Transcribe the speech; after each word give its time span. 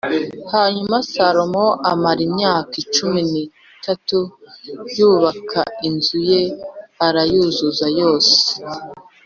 Hanyuma 0.53 0.95
Salomo 1.11 1.65
amara 1.91 2.21
imyaka 2.29 2.75
cumi 2.95 3.21
n’itatu 3.31 4.17
yubaka 4.97 5.61
inzu 5.87 6.17
ye, 6.29 6.41
arayuzuza 7.05 7.87
yose 7.99 8.37